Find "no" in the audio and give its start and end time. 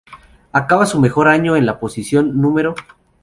2.41-2.55